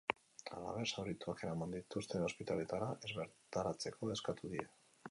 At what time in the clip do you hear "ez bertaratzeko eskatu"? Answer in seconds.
2.99-4.57